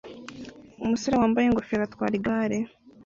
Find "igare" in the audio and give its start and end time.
2.19-2.57